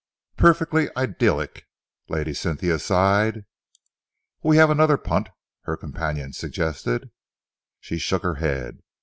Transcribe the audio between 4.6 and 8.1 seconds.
another punt," her companion suggested. She